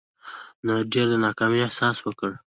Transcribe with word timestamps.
نه 0.65 0.73
ډېر 0.91 1.05
د 1.11 1.13
ناکامي 1.25 1.59
احساس 1.67 1.97
وکړو. 2.01 2.35